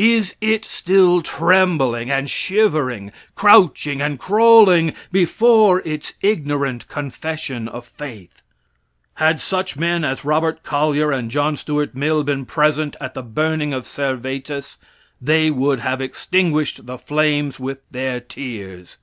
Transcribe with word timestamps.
Is 0.00 0.34
it 0.40 0.64
still 0.64 1.22
trembling 1.22 2.10
and 2.10 2.28
shivering, 2.28 3.12
crouching 3.36 4.02
and 4.02 4.18
crawling, 4.18 4.92
before 5.12 5.82
its 5.84 6.14
ignorant 6.20 6.88
confession 6.88 7.68
of 7.68 7.86
faith? 7.86 8.42
Had 9.22 9.40
such 9.40 9.76
men 9.76 10.04
as 10.04 10.24
Robert 10.24 10.64
Collyer 10.64 11.12
and 11.12 11.30
John 11.30 11.56
Stuart 11.56 11.94
Mill 11.94 12.24
been 12.24 12.44
present 12.44 12.96
at 13.00 13.14
the 13.14 13.22
burning 13.22 13.72
of 13.72 13.86
Servetus, 13.86 14.78
they 15.22 15.48
would 15.48 15.78
have 15.78 16.00
extinguished 16.00 16.86
the 16.86 16.98
flames 16.98 17.60
with 17.60 17.88
their 17.90 18.18
tears. 18.18 18.98